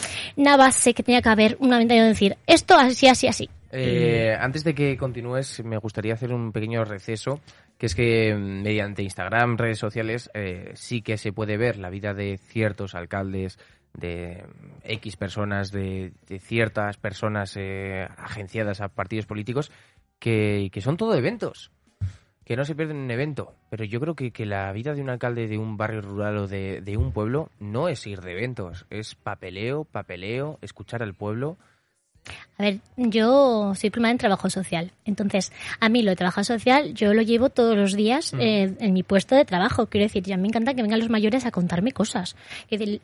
base 0.57 0.95
que 0.95 1.03
tenga 1.03 1.23
que 1.23 1.29
haber 1.29 1.57
una 1.61 1.79
ventana 1.79 2.03
de 2.03 2.09
decir 2.09 2.37
esto 2.47 2.77
así, 2.77 3.09
así, 3.09 3.27
así. 3.27 3.51
Eh, 3.75 4.37
antes 4.39 4.65
de 4.65 4.75
que 4.75 4.99
continúes, 4.99 5.65
me 5.65 5.79
gustaría 5.79 6.13
hacer 6.13 6.33
un 6.33 6.53
pequeño 6.53 6.85
receso, 6.85 7.41
que 7.83 7.87
es 7.87 7.97
que 7.97 8.33
mm, 8.33 8.63
mediante 8.63 9.03
Instagram, 9.03 9.57
redes 9.59 9.81
sociales, 9.81 10.31
eh, 10.35 10.71
sí 10.75 11.03
que 11.03 11.19
se 11.19 11.33
puede 11.33 11.57
ver 11.57 11.79
la 11.79 11.91
vida 11.91 12.15
de 12.15 12.39
ciertos 12.39 12.95
alcaldes, 12.95 13.59
de 13.93 14.45
mm, 14.47 14.69
X 14.85 15.17
personas, 15.17 15.73
de, 15.73 16.13
de 16.29 16.39
ciertas 16.39 16.97
personas 16.97 17.57
eh, 17.57 18.07
agenciadas 18.19 18.81
a 18.81 18.91
partidos 18.91 19.27
políticos, 19.27 19.73
que, 20.21 20.71
que 20.73 20.81
son 20.81 20.97
todo 20.97 21.17
eventos. 21.17 21.73
Que 22.45 22.55
no 22.55 22.65
se 22.65 22.77
pierden 22.77 22.99
un 22.99 23.11
evento, 23.11 23.57
pero 23.69 23.83
yo 23.83 23.99
creo 23.99 24.15
que, 24.15 24.31
que 24.31 24.47
la 24.47 24.71
vida 24.73 24.95
de 24.95 25.03
un 25.03 25.11
alcalde 25.11 25.49
de 25.49 25.59
un 25.59 25.77
barrio 25.77 26.03
rural 26.03 26.37
o 26.37 26.47
de, 26.47 26.83
de 26.83 26.97
un 26.97 27.13
pueblo 27.13 27.51
no 27.59 27.89
es 27.89 28.07
ir 28.07 28.21
de 28.21 28.31
eventos, 28.31 28.87
es 28.91 29.17
papeleo, 29.17 29.83
papeleo, 29.83 30.61
escuchar 30.63 31.03
al 31.03 31.15
pueblo. 31.15 31.59
A 32.59 32.63
ver, 32.65 32.79
yo 32.97 33.73
soy 33.75 33.91
prima 33.91 34.11
en 34.11 34.19
trabajo 34.19 34.49
social. 34.49 34.93
Entonces, 35.05 35.51
a 35.81 35.89
mí 35.89 36.03
lo 36.03 36.11
de 36.11 36.17
trabajo 36.17 36.45
social 36.45 36.95
yo 36.95 37.13
lo 37.15 37.23
llevo 37.23 37.49
todos 37.51 37.77
los 37.77 37.97
días 37.97 38.33
eh, 38.39 38.75
en 38.79 38.93
mi 38.93 39.03
puesto 39.03 39.35
de 39.35 39.45
trabajo. 39.45 39.87
Quiero 39.87 40.05
decir, 40.05 40.23
y 40.29 40.33
a 40.33 40.37
mí 40.37 40.43
me 40.43 40.49
encanta 40.49 40.75
que 40.75 40.83
vengan 40.83 41.01
los 41.01 41.09
mayores 41.11 41.45
a 41.45 41.51
contarme 41.51 41.91
cosas. 41.93 42.37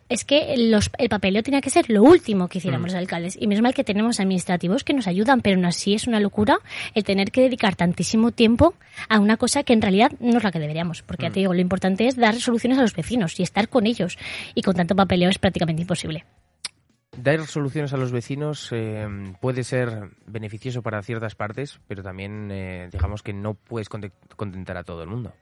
Es 0.08 0.24
que 0.24 0.54
los- 0.56 0.90
el 0.98 1.08
papeleo 1.08 1.42
tenía 1.42 1.60
que 1.60 1.70
ser 1.70 1.90
lo 1.90 2.02
último 2.04 2.46
que 2.46 2.58
hiciéramos 2.58 2.88
los 2.92 2.94
alcaldes. 2.94 3.36
Y 3.40 3.48
menos 3.48 3.62
mal 3.62 3.74
que 3.74 3.82
tenemos 3.84 4.20
administrativos 4.20 4.84
que 4.84 4.92
nos 4.94 5.08
ayudan, 5.08 5.40
pero 5.40 5.56
aún 5.56 5.64
así 5.64 5.94
es 5.94 6.06
una 6.06 6.20
locura 6.20 6.58
el 6.94 7.02
tener 7.02 7.32
que 7.32 7.40
dedicar 7.40 7.74
tantísimo 7.74 8.30
tiempo 8.30 8.74
a 9.08 9.18
una 9.18 9.36
cosa 9.38 9.64
que 9.64 9.72
en 9.72 9.82
realidad 9.82 10.12
no 10.20 10.36
es 10.38 10.44
la 10.44 10.52
que 10.52 10.60
deberíamos. 10.60 11.02
Porque 11.02 11.24
ya 11.24 11.30
te 11.30 11.40
digo, 11.40 11.54
lo 11.54 11.60
importante 11.60 12.06
es 12.06 12.14
dar 12.16 12.36
soluciones 12.36 12.78
a 12.78 12.82
los 12.82 12.94
vecinos 12.94 13.40
y 13.40 13.42
estar 13.42 13.68
con 13.68 13.86
ellos. 13.86 14.18
Y 14.54 14.62
con 14.62 14.76
tanto 14.76 14.94
papeleo 14.94 15.30
es 15.30 15.38
prácticamente 15.38 15.82
imposible. 15.82 16.24
Dar 17.20 17.44
soluciones 17.46 17.92
a 17.92 17.96
los 17.96 18.12
vecinos 18.12 18.68
eh, 18.72 19.06
puede 19.40 19.64
ser 19.64 20.10
beneficioso 20.26 20.82
para 20.82 21.02
ciertas 21.02 21.34
partes, 21.34 21.80
pero 21.88 22.02
también 22.02 22.48
eh, 22.52 22.88
digamos 22.92 23.22
que 23.22 23.32
no 23.32 23.54
puedes 23.54 23.88
conte- 23.88 24.12
contentar 24.36 24.76
a 24.76 24.84
todo 24.84 25.02
el 25.02 25.08
mundo. 25.08 25.32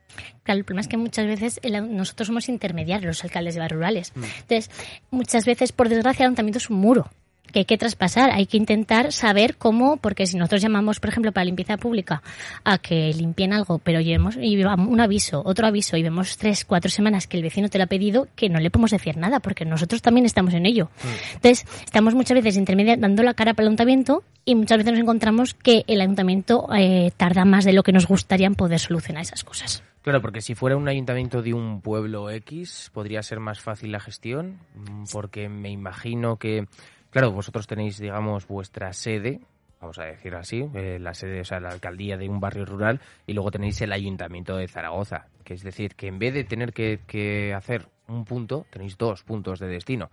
Claro, 0.43 0.57
el 0.59 0.65
problema 0.65 0.81
es 0.81 0.87
que 0.87 0.97
muchas 0.97 1.27
veces 1.27 1.59
el- 1.61 1.95
nosotros 1.95 2.27
somos 2.27 2.49
intermediarios, 2.49 3.05
los 3.07 3.23
alcaldes 3.23 3.53
de 3.53 3.59
barrios 3.61 3.77
rurales. 3.77 4.13
Entonces, 4.15 4.71
muchas 5.11 5.45
veces, 5.45 5.71
por 5.71 5.87
desgracia, 5.89 6.23
el 6.23 6.29
ayuntamiento 6.29 6.57
es 6.57 6.69
un 6.69 6.77
muro 6.77 7.09
que 7.51 7.59
hay 7.59 7.65
que 7.65 7.77
traspasar. 7.77 8.31
Hay 8.31 8.45
que 8.45 8.57
intentar 8.57 9.11
saber 9.11 9.57
cómo, 9.57 9.97
porque 9.97 10.25
si 10.25 10.37
nosotros 10.37 10.61
llamamos, 10.61 10.99
por 10.99 11.09
ejemplo, 11.09 11.31
para 11.31 11.45
limpieza 11.45 11.77
pública 11.77 12.21
a 12.63 12.77
que 12.77 13.13
limpien 13.13 13.53
algo, 13.53 13.79
pero 13.79 14.01
llevemos 14.01 14.37
y 14.39 14.63
un 14.63 14.99
aviso, 14.99 15.41
otro 15.45 15.67
aviso, 15.67 15.97
y 15.97 16.03
vemos 16.03 16.37
tres, 16.37 16.65
cuatro 16.65 16.89
semanas 16.89 17.27
que 17.27 17.37
el 17.37 17.43
vecino 17.43 17.69
te 17.69 17.77
lo 17.77 17.85
ha 17.85 17.87
pedido, 17.87 18.27
que 18.35 18.49
no 18.49 18.59
le 18.59 18.69
podemos 18.69 18.91
decir 18.91 19.17
nada, 19.17 19.39
porque 19.39 19.65
nosotros 19.65 20.01
también 20.01 20.25
estamos 20.25 20.53
en 20.53 20.65
ello. 20.65 20.89
Entonces, 21.35 21.65
estamos 21.83 22.15
muchas 22.15 22.35
veces 22.35 22.57
intermediarios 22.57 23.01
dando 23.01 23.23
la 23.23 23.33
cara 23.33 23.53
para 23.53 23.63
el 23.63 23.69
ayuntamiento 23.69 24.23
y 24.45 24.55
muchas 24.55 24.77
veces 24.77 24.93
nos 24.93 25.01
encontramos 25.01 25.53
que 25.53 25.83
el 25.87 26.01
ayuntamiento 26.01 26.67
eh, 26.75 27.11
tarda 27.17 27.45
más 27.45 27.65
de 27.65 27.73
lo 27.73 27.83
que 27.83 27.91
nos 27.91 28.07
gustaría 28.07 28.47
en 28.47 28.55
poder 28.55 28.79
solucionar 28.79 29.21
esas 29.21 29.43
cosas. 29.43 29.83
Claro, 30.07 30.21
porque 30.21 30.39
si 30.39 30.55
fuera 30.55 30.77
un 30.77 30.87
ayuntamiento 30.87 31.41
de 31.41 31.53
un 31.53 31.81
pueblo 31.81 32.29
X, 32.29 32.91
podría 32.93 33.21
ser 33.23 33.41
más 33.41 33.59
fácil 33.59 33.91
la 33.91 33.99
gestión, 33.99 34.57
mm, 34.73 35.03
porque 35.11 35.49
me 35.49 35.69
imagino 35.69 36.37
que, 36.37 36.65
claro, 37.09 37.31
vosotros 37.31 37.67
tenéis, 37.67 37.97
digamos, 37.99 38.47
vuestra 38.47 38.93
sede, 38.93 39.41
vamos 39.79 39.99
a 39.99 40.05
decir 40.05 40.35
así, 40.35 40.69
eh, 40.73 40.97
la 40.99 41.13
sede, 41.13 41.41
o 41.41 41.45
sea, 41.45 41.59
la 41.59 41.69
alcaldía 41.69 42.17
de 42.17 42.29
un 42.29 42.39
barrio 42.39 42.65
rural, 42.65 43.01
y 43.25 43.33
luego 43.33 43.51
tenéis 43.51 43.81
el 43.81 43.91
ayuntamiento 43.91 44.57
de 44.57 44.67
Zaragoza, 44.67 45.27
que 45.43 45.53
es 45.53 45.63
decir, 45.63 45.95
que 45.95 46.07
en 46.07 46.19
vez 46.19 46.33
de 46.33 46.43
tener 46.43 46.73
que, 46.73 47.01
que 47.07 47.53
hacer 47.53 47.87
un 48.07 48.25
punto, 48.25 48.65
tenéis 48.69 48.97
dos 48.97 49.23
puntos 49.23 49.59
de 49.59 49.67
destino 49.67 50.09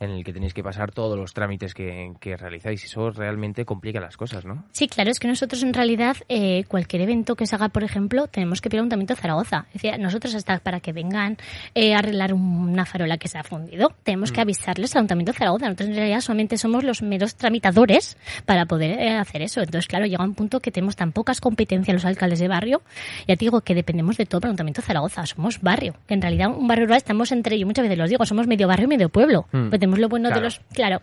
en 0.00 0.10
el 0.10 0.24
que 0.24 0.32
tenéis 0.32 0.54
que 0.54 0.62
pasar 0.62 0.92
todos 0.92 1.18
los 1.18 1.32
trámites 1.32 1.74
que, 1.74 2.12
que 2.20 2.36
realizáis. 2.36 2.84
Eso 2.84 3.10
realmente 3.10 3.64
complica 3.64 4.00
las 4.00 4.16
cosas, 4.16 4.44
¿no? 4.44 4.64
Sí, 4.72 4.88
claro, 4.88 5.10
es 5.10 5.18
que 5.18 5.28
nosotros 5.28 5.62
en 5.62 5.74
realidad 5.74 6.16
eh, 6.28 6.64
cualquier 6.68 7.02
evento 7.02 7.36
que 7.36 7.46
se 7.46 7.54
haga, 7.54 7.68
por 7.68 7.84
ejemplo, 7.84 8.26
tenemos 8.26 8.60
que 8.60 8.68
pedir 8.68 8.80
un 8.80 8.88
Ayuntamiento 8.88 9.14
de 9.14 9.20
Zaragoza. 9.20 9.66
Es 9.68 9.82
decir, 9.82 9.98
nosotros 9.98 10.34
hasta 10.34 10.58
para 10.58 10.80
que 10.80 10.92
vengan 10.92 11.36
eh, 11.74 11.94
a 11.94 11.98
arreglar 11.98 12.32
una 12.32 12.86
farola 12.86 13.18
que 13.18 13.28
se 13.28 13.38
ha 13.38 13.44
fundido, 13.44 13.92
tenemos 14.02 14.32
que 14.32 14.40
mm. 14.40 14.42
avisarles 14.42 14.94
al 14.94 15.00
Ayuntamiento 15.00 15.32
de 15.32 15.38
Zaragoza. 15.38 15.66
Nosotros 15.66 15.88
en 15.90 15.96
realidad 15.96 16.20
solamente 16.20 16.56
somos 16.56 16.84
los 16.84 17.02
meros 17.02 17.34
tramitadores 17.34 18.16
para 18.44 18.66
poder 18.66 18.98
eh, 18.98 19.16
hacer 19.16 19.42
eso. 19.42 19.60
Entonces, 19.60 19.88
claro, 19.88 20.06
llega 20.06 20.24
un 20.24 20.34
punto 20.34 20.60
que 20.60 20.70
tenemos 20.70 20.96
tan 20.96 21.12
pocas 21.12 21.40
competencias 21.40 21.94
los 21.94 22.04
alcaldes 22.04 22.38
de 22.38 22.48
barrio, 22.48 22.82
ya 23.26 23.36
te 23.36 23.44
digo 23.44 23.60
que 23.60 23.74
dependemos 23.74 24.16
de 24.16 24.26
todo 24.26 24.40
el 24.42 24.50
Ayuntamiento 24.50 24.80
de 24.80 24.86
Zaragoza. 24.86 25.26
Somos 25.26 25.60
barrio, 25.60 25.94
que 26.06 26.14
en 26.14 26.22
realidad 26.22 26.48
un 26.48 26.66
barrio 26.66 26.86
rural 26.86 26.98
estamos 26.98 27.32
entre, 27.38 27.58
yo 27.58 27.66
muchas 27.66 27.82
veces 27.82 27.98
los 27.98 28.10
digo, 28.10 28.24
somos 28.26 28.46
medio 28.46 28.68
barrio 28.68 28.84
y 28.84 28.88
medio 28.88 29.08
pueblo. 29.08 29.46
Mm. 29.52 29.68
Pues 29.68 29.80
tenemos 29.80 29.98
lo 29.98 30.08
bueno 30.08 30.30
de 30.30 30.40
los, 30.40 30.60
claro, 30.72 31.00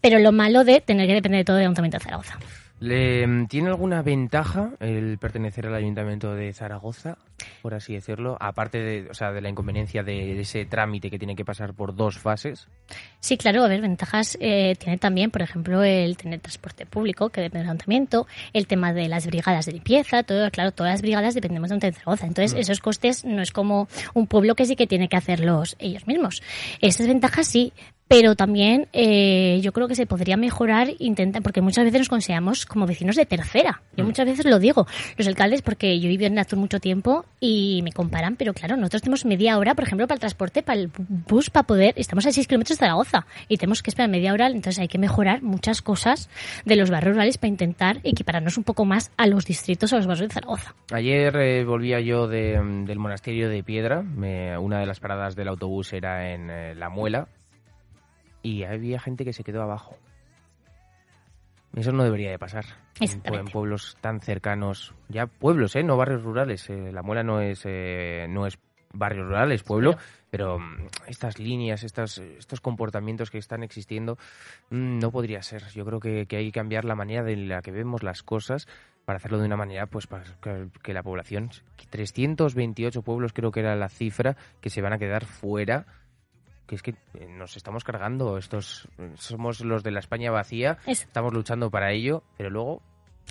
pero 0.00 0.18
lo 0.18 0.32
malo 0.32 0.64
de 0.64 0.80
tener 0.80 1.06
que 1.06 1.14
depender 1.14 1.40
de 1.40 1.44
todo 1.44 1.56
el 1.56 1.62
Ayuntamiento 1.62 1.98
de 1.98 2.04
Zaragoza. 2.04 2.38
¿Le, 2.84 3.46
¿Tiene 3.46 3.68
alguna 3.68 4.02
ventaja 4.02 4.72
el 4.78 5.16
pertenecer 5.16 5.66
al 5.66 5.74
Ayuntamiento 5.74 6.34
de 6.34 6.52
Zaragoza, 6.52 7.16
por 7.62 7.72
así 7.72 7.94
decirlo? 7.94 8.36
Aparte 8.38 8.78
de, 8.78 9.08
o 9.10 9.14
sea, 9.14 9.32
de 9.32 9.40
la 9.40 9.48
inconveniencia 9.48 10.02
de, 10.02 10.38
ese 10.38 10.66
trámite 10.66 11.08
que 11.10 11.18
tiene 11.18 11.34
que 11.34 11.46
pasar 11.46 11.72
por 11.72 11.96
dos 11.96 12.18
fases. 12.18 12.68
Sí, 13.20 13.38
claro, 13.38 13.64
a 13.64 13.68
ver, 13.68 13.80
ventajas 13.80 14.36
eh, 14.38 14.76
tiene 14.78 14.98
también, 14.98 15.30
por 15.30 15.40
ejemplo, 15.40 15.82
el 15.82 16.18
tener 16.18 16.40
transporte 16.40 16.84
público, 16.84 17.30
que 17.30 17.40
depende 17.40 17.60
del 17.60 17.70
Ayuntamiento, 17.70 18.26
el 18.52 18.66
tema 18.66 18.92
de 18.92 19.08
las 19.08 19.26
brigadas 19.26 19.64
de 19.64 19.72
limpieza, 19.72 20.22
todo, 20.22 20.50
claro, 20.50 20.70
todas 20.70 20.92
las 20.92 21.00
brigadas 21.00 21.32
dependemos 21.32 21.70
de 21.70 21.90
Zaragoza. 21.90 22.26
Entonces, 22.26 22.52
esos 22.52 22.80
costes 22.80 23.24
no 23.24 23.40
es 23.40 23.50
como 23.50 23.88
un 24.12 24.26
pueblo 24.26 24.54
que 24.56 24.66
sí 24.66 24.76
que 24.76 24.86
tiene 24.86 25.08
que 25.08 25.16
hacerlos 25.16 25.74
ellos 25.78 26.06
mismos. 26.06 26.42
Esas 26.82 27.06
ventajas 27.06 27.48
sí, 27.48 27.72
pero 28.08 28.36
también 28.36 28.88
eh, 28.92 29.60
yo 29.62 29.72
creo 29.72 29.88
que 29.88 29.94
se 29.94 30.06
podría 30.06 30.36
mejorar, 30.36 30.88
intenta, 30.98 31.40
porque 31.40 31.60
muchas 31.60 31.84
veces 31.84 32.00
nos 32.00 32.08
consideramos 32.08 32.66
como 32.66 32.86
vecinos 32.86 33.16
de 33.16 33.26
tercera. 33.26 33.82
Yo 33.96 34.04
mm. 34.04 34.06
muchas 34.06 34.26
veces 34.26 34.44
lo 34.44 34.58
digo, 34.58 34.86
los 35.16 35.26
alcaldes, 35.26 35.62
porque 35.62 35.98
yo 35.98 36.08
viví 36.08 36.24
en 36.24 36.34
Nazur 36.34 36.58
mucho 36.58 36.80
tiempo 36.80 37.24
y 37.40 37.80
me 37.82 37.92
comparan, 37.92 38.36
pero 38.36 38.52
claro, 38.52 38.76
nosotros 38.76 39.02
tenemos 39.02 39.24
media 39.24 39.58
hora, 39.58 39.74
por 39.74 39.84
ejemplo, 39.84 40.06
para 40.06 40.16
el 40.16 40.20
transporte, 40.20 40.62
para 40.62 40.80
el 40.80 40.90
bus, 40.98 41.50
para 41.50 41.66
poder, 41.66 41.94
estamos 41.96 42.26
a 42.26 42.32
6 42.32 42.46
kilómetros 42.46 42.78
de 42.78 42.80
Zaragoza 42.80 43.26
y 43.48 43.56
tenemos 43.56 43.82
que 43.82 43.90
esperar 43.90 44.10
media 44.10 44.32
hora, 44.32 44.46
entonces 44.48 44.78
hay 44.80 44.88
que 44.88 44.98
mejorar 44.98 45.42
muchas 45.42 45.82
cosas 45.82 46.28
de 46.64 46.76
los 46.76 46.90
barrios 46.90 47.14
rurales 47.14 47.38
para 47.38 47.48
intentar 47.48 48.00
equipararnos 48.04 48.58
un 48.58 48.64
poco 48.64 48.84
más 48.84 49.12
a 49.16 49.26
los 49.26 49.46
distritos 49.46 49.92
o 49.92 49.96
a 49.96 49.98
los 49.98 50.06
barrios 50.06 50.28
de 50.28 50.34
Zaragoza. 50.34 50.74
Ayer 50.92 51.34
eh, 51.36 51.64
volvía 51.64 52.00
yo 52.00 52.28
del 52.28 52.98
monasterio 52.98 53.48
de 53.48 53.62
Piedra, 53.62 54.00
una 54.00 54.80
de 54.80 54.86
las 54.86 55.00
paradas 55.00 55.36
del 55.36 55.48
autobús 55.48 55.92
era 55.92 56.32
en 56.32 56.50
eh, 56.50 56.74
La 56.74 56.88
Muela, 56.90 57.28
y 58.44 58.62
había 58.62 59.00
gente 59.00 59.24
que 59.24 59.32
se 59.32 59.42
quedó 59.42 59.62
abajo. 59.62 59.96
Eso 61.74 61.90
no 61.90 62.04
debería 62.04 62.30
de 62.30 62.38
pasar. 62.38 62.64
En, 63.00 63.46
pueblos 63.46 63.96
tan 64.00 64.20
cercanos, 64.20 64.94
ya 65.08 65.26
pueblos, 65.26 65.74
¿eh? 65.74 65.82
no 65.82 65.96
barrios 65.96 66.22
rurales. 66.22 66.70
Eh, 66.70 66.92
la 66.92 67.02
Muela 67.02 67.24
no 67.24 67.40
es, 67.40 67.62
eh, 67.64 68.26
no 68.28 68.46
es 68.46 68.60
barrios 68.92 69.26
rurales, 69.26 69.64
pueblo, 69.64 69.96
pero 70.30 70.60
mm, 70.60 70.86
estas 71.08 71.40
líneas, 71.40 71.82
estos, 71.82 72.18
estos 72.18 72.60
comportamientos 72.60 73.30
que 73.30 73.38
están 73.38 73.64
existiendo, 73.64 74.18
mm, 74.70 74.98
no 74.98 75.10
podría 75.10 75.42
ser. 75.42 75.64
Yo 75.70 75.84
creo 75.84 75.98
que, 75.98 76.26
que, 76.26 76.36
hay 76.36 76.46
que 76.46 76.52
cambiar 76.52 76.84
la 76.84 76.94
manera 76.94 77.24
de 77.24 77.36
la 77.36 77.60
que 77.60 77.72
vemos 77.72 78.04
las 78.04 78.22
cosas 78.22 78.68
para 79.04 79.16
hacerlo 79.16 79.38
de 79.38 79.46
una 79.46 79.56
manera 79.56 79.86
pues 79.86 80.06
para 80.06 80.24
que, 80.40 80.68
que 80.82 80.94
la 80.94 81.02
población, 81.02 81.50
328 81.90 83.02
pueblos 83.02 83.32
creo 83.32 83.50
que 83.50 83.60
era 83.60 83.74
la 83.74 83.88
cifra, 83.88 84.36
que 84.60 84.70
se 84.70 84.80
van 84.80 84.92
a 84.92 84.98
quedar 84.98 85.24
fuera 85.24 85.86
que 86.66 86.74
es 86.74 86.82
que 86.82 86.94
eh, 87.14 87.26
nos 87.28 87.56
estamos 87.56 87.84
cargando, 87.84 88.38
estos 88.38 88.88
somos 89.16 89.60
los 89.60 89.82
de 89.82 89.90
la 89.90 90.00
España 90.00 90.30
vacía, 90.30 90.78
estamos 90.86 91.32
luchando 91.32 91.70
para 91.70 91.92
ello, 91.92 92.22
pero 92.36 92.50
luego 92.50 92.82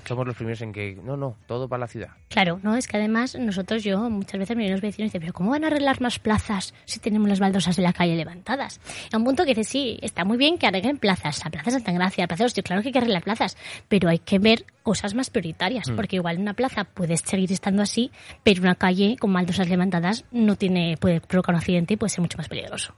somos 0.05 0.27
los 0.27 0.35
primeros 0.35 0.61
en 0.61 0.73
que, 0.73 0.99
no, 1.01 1.15
no, 1.15 1.37
todo 1.47 1.69
para 1.69 1.81
la 1.81 1.87
ciudad. 1.87 2.09
Claro, 2.27 2.59
no, 2.61 2.75
es 2.75 2.87
que 2.87 2.97
además 2.97 3.35
nosotros, 3.35 3.83
yo 3.83 4.09
muchas 4.09 4.37
veces 4.37 4.57
me 4.57 4.69
los 4.69 4.81
vecinos 4.81 4.99
y 4.99 5.09
dicen, 5.09 5.21
pero 5.21 5.33
¿cómo 5.33 5.51
van 5.51 5.63
a 5.63 5.67
arreglar 5.67 6.01
más 6.01 6.19
plazas 6.19 6.73
si 6.85 6.99
tenemos 6.99 7.29
las 7.29 7.39
baldosas 7.39 7.75
de 7.77 7.83
la 7.83 7.93
calle 7.93 8.15
levantadas? 8.15 8.81
A 9.13 9.17
un 9.17 9.23
punto 9.23 9.43
que 9.43 9.53
dice, 9.53 9.63
sí, 9.63 9.99
está 10.01 10.25
muy 10.25 10.37
bien 10.37 10.57
que 10.57 10.67
arreglen 10.67 10.97
plazas, 10.97 11.45
a 11.45 11.49
Plaza 11.49 11.71
Santa 11.71 11.93
Gracia, 11.93 12.25
a 12.25 12.27
Plaza 12.27 12.45
Hostia, 12.45 12.63
claro 12.63 12.81
que 12.81 12.89
hay 12.89 12.93
que 12.93 12.99
arreglar 12.99 13.23
plazas, 13.23 13.57
pero 13.87 14.09
hay 14.09 14.19
que 14.19 14.39
ver 14.39 14.65
cosas 14.83 15.13
más 15.13 15.29
prioritarias, 15.29 15.89
mm. 15.89 15.95
porque 15.95 16.17
igual 16.17 16.37
una 16.37 16.53
plaza 16.53 16.83
puede 16.83 17.15
seguir 17.15 17.51
estando 17.53 17.81
así, 17.81 18.11
pero 18.43 18.61
una 18.61 18.75
calle 18.75 19.15
con 19.17 19.31
baldosas 19.31 19.69
levantadas 19.69 20.25
no 20.31 20.57
tiene, 20.57 20.97
puede 20.97 21.21
provocar 21.21 21.55
un 21.55 21.59
accidente 21.59 21.93
y 21.93 21.97
puede 21.97 22.09
ser 22.09 22.21
mucho 22.21 22.37
más 22.37 22.49
peligroso. 22.49 22.93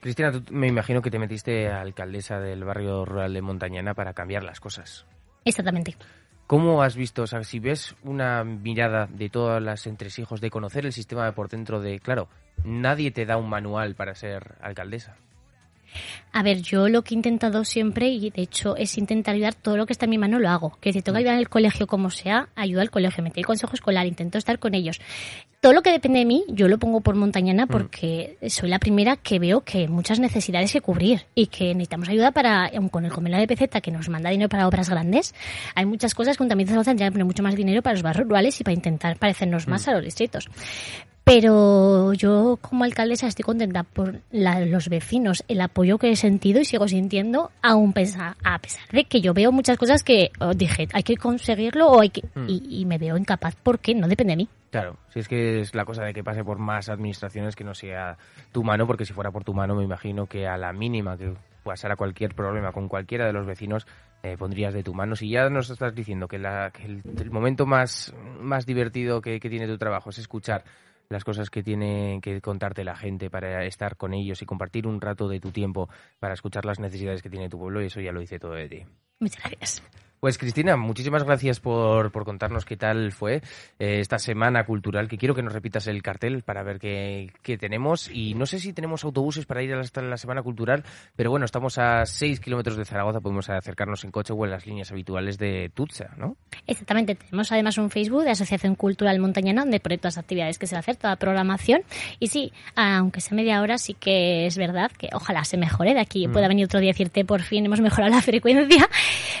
Cristina, 0.00 0.30
tú 0.30 0.42
me 0.50 0.68
imagino 0.68 1.02
que 1.02 1.10
te 1.10 1.18
metiste 1.18 1.68
a 1.68 1.80
alcaldesa 1.80 2.38
del 2.38 2.64
barrio 2.64 3.04
rural 3.04 3.34
de 3.34 3.42
Montañana 3.42 3.94
para 3.94 4.14
cambiar 4.14 4.44
las 4.44 4.60
cosas. 4.60 5.06
Exactamente. 5.44 5.96
¿Cómo 6.46 6.82
has 6.82 6.96
visto, 6.96 7.24
o 7.24 7.26
sea, 7.26 7.44
si 7.44 7.58
ves 7.58 7.94
una 8.02 8.42
mirada 8.42 9.06
de 9.06 9.28
todas 9.28 9.62
las 9.62 9.86
entresijos 9.86 10.40
de 10.40 10.50
conocer 10.50 10.86
el 10.86 10.92
sistema 10.92 11.26
de 11.26 11.32
por 11.32 11.48
dentro 11.48 11.80
de, 11.80 12.00
claro, 12.00 12.28
nadie 12.64 13.10
te 13.10 13.26
da 13.26 13.36
un 13.36 13.50
manual 13.50 13.94
para 13.94 14.14
ser 14.14 14.54
alcaldesa? 14.62 15.16
A 16.32 16.42
ver, 16.42 16.62
yo 16.62 16.88
lo 16.88 17.02
que 17.02 17.14
he 17.14 17.16
intentado 17.16 17.64
siempre, 17.64 18.08
y 18.08 18.30
de 18.30 18.42
hecho 18.42 18.76
es 18.76 18.96
intentar 18.98 19.34
ayudar 19.34 19.54
todo 19.54 19.76
lo 19.76 19.86
que 19.86 19.92
está 19.92 20.04
en 20.06 20.10
mi 20.10 20.18
mano, 20.18 20.38
lo 20.38 20.48
hago. 20.48 20.78
Que 20.80 20.92
si 20.92 21.02
tengo 21.02 21.16
que 21.16 21.20
ayudar 21.20 21.34
en 21.34 21.40
el 21.40 21.48
colegio 21.48 21.86
como 21.86 22.10
sea, 22.10 22.48
ayuda 22.54 22.82
al 22.82 22.90
colegio, 22.90 23.24
meter 23.24 23.40
el 23.40 23.46
consejo 23.46 23.74
escolar, 23.74 24.06
intento 24.06 24.38
estar 24.38 24.58
con 24.58 24.74
ellos. 24.74 25.00
Todo 25.60 25.72
lo 25.72 25.82
que 25.82 25.90
depende 25.90 26.20
de 26.20 26.24
mí, 26.24 26.44
yo 26.48 26.68
lo 26.68 26.78
pongo 26.78 27.00
por 27.00 27.16
montañana 27.16 27.66
mm. 27.66 27.68
porque 27.68 28.38
soy 28.48 28.68
la 28.68 28.78
primera 28.78 29.16
que 29.16 29.40
veo 29.40 29.62
que 29.62 29.78
hay 29.78 29.88
muchas 29.88 30.20
necesidades 30.20 30.72
que 30.72 30.80
cubrir 30.80 31.26
y 31.34 31.46
que 31.48 31.74
necesitamos 31.74 32.08
ayuda 32.08 32.30
para, 32.30 32.70
con 32.90 33.04
el 33.04 33.12
convenio 33.12 33.40
de 33.40 33.48
PZ 33.48 33.80
que 33.82 33.90
nos 33.90 34.08
manda 34.08 34.30
dinero 34.30 34.48
para 34.48 34.68
obras 34.68 34.88
grandes, 34.88 35.34
hay 35.74 35.84
muchas 35.84 36.14
cosas 36.14 36.36
que 36.36 36.44
un 36.44 36.48
también 36.48 36.68
tendría 36.68 37.08
que 37.08 37.12
poner 37.12 37.24
mucho 37.24 37.42
más 37.42 37.56
dinero 37.56 37.82
para 37.82 37.94
los 37.94 38.04
barrios 38.04 38.28
rurales 38.28 38.60
y 38.60 38.64
para 38.64 38.74
intentar 38.74 39.18
parecernos 39.18 39.66
más 39.66 39.84
mm. 39.84 39.90
a 39.90 39.94
los 39.94 40.04
distritos. 40.04 40.48
Pero 41.24 42.14
yo 42.14 42.58
como 42.62 42.84
alcaldesa 42.84 43.26
estoy 43.26 43.42
contenta 43.42 43.82
por 43.82 44.20
los 44.30 44.88
vecinos, 44.88 45.44
el 45.48 45.60
apoyo 45.60 45.98
que 45.98 46.10
he 46.10 46.16
sentido 46.16 46.58
y 46.60 46.64
sigo 46.64 46.88
sintiendo, 46.88 47.50
aún 47.60 47.92
pesa, 47.92 48.36
a 48.42 48.58
pesar 48.60 48.88
de 48.92 49.04
que 49.04 49.20
yo 49.20 49.34
veo 49.34 49.52
muchas 49.52 49.76
cosas 49.76 50.02
que 50.02 50.30
oh, 50.40 50.54
dije, 50.54 50.88
hay 50.92 51.02
que 51.02 51.18
conseguirlo 51.18 51.88
o 51.88 52.00
hay 52.00 52.08
que, 52.08 52.22
mm. 52.34 52.46
y, 52.48 52.84
me 52.86 52.96
veo 52.96 53.18
incapaz 53.18 53.56
porque 53.62 53.94
no 53.94 54.08
depende 54.08 54.32
de 54.32 54.36
mí. 54.38 54.48
Claro, 54.70 54.98
si 55.08 55.20
es 55.20 55.28
que 55.28 55.60
es 55.60 55.74
la 55.74 55.84
cosa 55.84 56.04
de 56.04 56.12
que 56.12 56.22
pase 56.22 56.44
por 56.44 56.58
más 56.58 56.88
administraciones 56.88 57.56
que 57.56 57.64
no 57.64 57.74
sea 57.74 58.18
tu 58.52 58.62
mano, 58.62 58.86
porque 58.86 59.04
si 59.04 59.12
fuera 59.12 59.30
por 59.30 59.44
tu 59.44 59.54
mano 59.54 59.74
me 59.74 59.84
imagino 59.84 60.26
que 60.26 60.46
a 60.46 60.58
la 60.58 60.72
mínima 60.72 61.16
que 61.16 61.34
pasara 61.64 61.96
cualquier 61.96 62.34
problema 62.34 62.72
con 62.72 62.88
cualquiera 62.88 63.26
de 63.26 63.32
los 63.32 63.46
vecinos, 63.46 63.86
eh, 64.22 64.36
pondrías 64.38 64.74
de 64.74 64.82
tu 64.82 64.94
mano. 64.94 65.16
Si 65.16 65.30
ya 65.30 65.48
nos 65.48 65.70
estás 65.70 65.94
diciendo 65.94 66.28
que, 66.28 66.36
el, 66.36 67.30
momento 67.30 67.66
más, 67.66 68.14
más 68.40 68.66
divertido 68.66 69.20
que 69.20 69.40
tiene 69.40 69.66
tu 69.66 69.78
trabajo 69.78 70.10
es 70.10 70.18
escuchar 70.18 70.64
las 71.08 71.24
cosas 71.24 71.50
que 71.50 71.62
tiene 71.62 72.20
que 72.22 72.40
contarte 72.40 72.84
la 72.84 72.96
gente 72.96 73.30
para 73.30 73.64
estar 73.64 73.96
con 73.96 74.14
ellos 74.14 74.42
y 74.42 74.46
compartir 74.46 74.86
un 74.86 75.00
rato 75.00 75.28
de 75.28 75.40
tu 75.40 75.50
tiempo 75.50 75.88
para 76.18 76.34
escuchar 76.34 76.64
las 76.64 76.80
necesidades 76.80 77.22
que 77.22 77.30
tiene 77.30 77.48
tu 77.48 77.58
pueblo 77.58 77.82
y 77.82 77.86
eso 77.86 78.00
ya 78.00 78.12
lo 78.12 78.20
dice 78.20 78.38
todo 78.38 78.52
de 78.52 78.68
ti. 78.68 78.84
Muchas 79.20 79.42
gracias. 79.42 79.82
Pues 80.20 80.36
Cristina, 80.36 80.76
muchísimas 80.76 81.22
gracias 81.22 81.60
por, 81.60 82.10
por 82.10 82.24
contarnos 82.24 82.64
qué 82.64 82.76
tal 82.76 83.12
fue 83.12 83.36
eh, 83.78 84.00
esta 84.00 84.18
semana 84.18 84.64
cultural, 84.64 85.06
que 85.06 85.16
quiero 85.16 85.34
que 85.34 85.42
nos 85.42 85.52
repitas 85.52 85.86
el 85.86 86.02
cartel 86.02 86.42
para 86.42 86.64
ver 86.64 86.80
qué, 86.80 87.32
qué 87.42 87.56
tenemos. 87.56 88.10
Y 88.12 88.34
no 88.34 88.44
sé 88.46 88.58
si 88.58 88.72
tenemos 88.72 89.04
autobuses 89.04 89.46
para 89.46 89.62
ir 89.62 89.72
a 89.72 89.76
la, 89.76 90.16
semana 90.16 90.42
cultural, 90.42 90.82
pero 91.14 91.30
bueno, 91.30 91.44
estamos 91.44 91.78
a 91.78 92.04
6 92.04 92.40
kilómetros 92.40 92.76
de 92.76 92.84
Zaragoza, 92.84 93.20
podemos 93.20 93.48
acercarnos 93.48 94.02
en 94.04 94.10
coche 94.10 94.32
o 94.32 94.44
en 94.44 94.50
las 94.50 94.66
líneas 94.66 94.90
habituales 94.90 95.38
de 95.38 95.70
Tutsa, 95.72 96.10
¿no? 96.16 96.36
Exactamente, 96.66 97.14
tenemos 97.14 97.52
además 97.52 97.78
un 97.78 97.90
Facebook 97.90 98.24
de 98.24 98.30
Asociación 98.30 98.74
Cultural 98.74 99.20
Montañana, 99.20 99.62
donde 99.62 99.78
por 99.78 99.92
todas 99.98 100.16
las 100.16 100.18
actividades 100.18 100.58
que 100.58 100.66
se 100.66 100.74
va 100.74 100.78
a 100.78 100.80
hacer, 100.80 100.96
toda 100.96 101.16
programación. 101.16 101.82
Y 102.18 102.26
sí, 102.26 102.52
aunque 102.74 103.20
sea 103.20 103.36
media 103.36 103.62
hora, 103.62 103.78
sí 103.78 103.94
que 103.94 104.46
es 104.46 104.56
verdad 104.56 104.90
que 104.90 105.08
ojalá 105.12 105.44
se 105.44 105.56
mejore 105.56 105.94
de 105.94 106.00
aquí. 106.00 106.26
Mm. 106.26 106.32
Pueda 106.32 106.48
venir 106.48 106.64
otro 106.64 106.80
día 106.80 106.90
decirte, 106.90 107.24
por 107.24 107.42
fin 107.42 107.64
hemos 107.66 107.80
mejorado 107.80 108.12
la 108.14 108.22
frecuencia. 108.22 108.88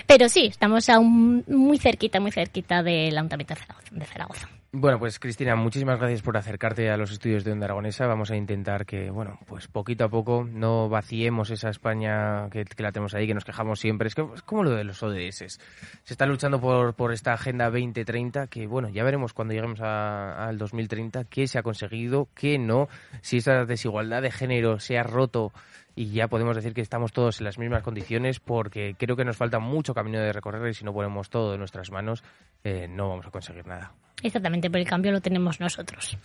Pero 0.06 0.28
sí, 0.28 0.46
estamos 0.46 0.67
estamos 0.68 0.88
aún 0.90 1.44
muy 1.46 1.78
cerquita, 1.78 2.20
muy 2.20 2.30
cerquita 2.30 2.82
del 2.82 3.16
Ayuntamiento 3.16 3.54
de 3.90 4.04
Zaragoza. 4.04 4.48
Bueno, 4.70 4.98
pues 4.98 5.18
Cristina, 5.18 5.56
muchísimas 5.56 5.98
gracias 5.98 6.20
por 6.20 6.36
acercarte 6.36 6.90
a 6.90 6.98
los 6.98 7.10
estudios 7.10 7.42
de 7.42 7.52
Onda 7.52 7.64
Aragonesa. 7.64 8.06
Vamos 8.06 8.30
a 8.30 8.36
intentar 8.36 8.84
que, 8.84 9.08
bueno, 9.08 9.38
pues 9.46 9.66
poquito 9.66 10.04
a 10.04 10.10
poco 10.10 10.44
no 10.44 10.90
vaciemos 10.90 11.50
esa 11.50 11.70
España 11.70 12.50
que, 12.50 12.66
la 12.76 12.92
tenemos 12.92 13.14
ahí, 13.14 13.26
que 13.26 13.32
nos 13.32 13.46
quejamos 13.46 13.80
siempre. 13.80 14.08
Es, 14.08 14.14
que, 14.14 14.26
es 14.34 14.42
como 14.42 14.64
lo 14.64 14.72
de 14.72 14.84
los 14.84 15.02
ODS. 15.02 15.36
Se 15.38 15.58
está 16.04 16.26
luchando 16.26 16.60
por, 16.60 16.92
por 16.92 17.14
esta 17.14 17.32
Agenda 17.32 17.70
2030, 17.70 18.48
que, 18.48 18.66
bueno, 18.66 18.90
ya 18.90 19.04
veremos 19.04 19.32
cuando 19.32 19.54
lleguemos 19.54 19.80
al 19.80 20.58
2030 20.58 21.24
qué 21.24 21.46
se 21.46 21.58
ha 21.58 21.62
conseguido, 21.62 22.28
qué 22.34 22.58
no, 22.58 22.88
si 23.22 23.38
esa 23.38 23.64
desigualdad 23.64 24.20
de 24.20 24.30
género 24.30 24.80
se 24.80 24.98
ha 24.98 25.02
roto 25.02 25.50
y 25.98 26.12
ya 26.12 26.28
podemos 26.28 26.54
decir 26.54 26.74
que 26.74 26.80
estamos 26.80 27.12
todos 27.12 27.40
en 27.40 27.44
las 27.44 27.58
mismas 27.58 27.82
condiciones 27.82 28.38
porque 28.38 28.94
creo 28.96 29.16
que 29.16 29.24
nos 29.24 29.36
falta 29.36 29.58
mucho 29.58 29.94
camino 29.94 30.20
de 30.20 30.32
recorrer 30.32 30.64
y 30.68 30.74
si 30.74 30.84
no 30.84 30.92
ponemos 30.92 31.28
todo 31.28 31.54
en 31.54 31.58
nuestras 31.58 31.90
manos 31.90 32.22
eh, 32.62 32.86
no 32.88 33.08
vamos 33.08 33.26
a 33.26 33.32
conseguir 33.32 33.66
nada. 33.66 33.92
Exactamente, 34.22 34.70
pero 34.70 34.82
el 34.82 34.88
cambio 34.88 35.10
lo 35.10 35.20
tenemos 35.20 35.58
nosotros. 35.58 36.16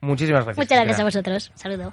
Muchísimas 0.00 0.44
gracias. 0.44 0.64
Muchas 0.64 0.78
gracias 0.78 1.00
a 1.00 1.04
vosotros. 1.04 1.52
Saludo. 1.56 1.92